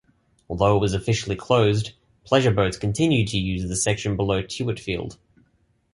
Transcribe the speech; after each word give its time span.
Although 0.49 0.77
it 0.77 0.79
was 0.79 0.95
officially 0.95 1.35
closed, 1.35 1.91
pleasure 2.25 2.49
boats 2.49 2.75
continued 2.75 3.27
to 3.27 3.37
use 3.37 3.69
the 3.69 3.75
section 3.75 4.15
below 4.17 4.41
Tewitfield. 4.41 5.17